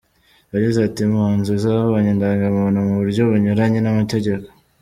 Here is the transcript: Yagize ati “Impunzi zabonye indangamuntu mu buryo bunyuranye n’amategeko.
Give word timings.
Yagize 0.53 0.77
ati 0.87 0.99
“Impunzi 1.07 1.51
zabonye 1.63 2.09
indangamuntu 2.11 2.79
mu 2.87 2.93
buryo 2.99 3.21
bunyuranye 3.29 3.79
n’amategeko. 3.81 4.47